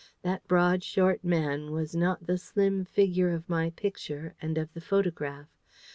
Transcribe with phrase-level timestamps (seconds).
[0.23, 4.81] That broad, short man was not the slim figure of my Picture and of the
[4.81, 5.45] photograph.